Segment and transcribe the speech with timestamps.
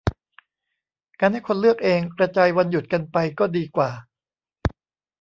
[1.19, 3.91] การให้คนเลือกเองกระจายวันหยุดกันไปก็ดีกว่า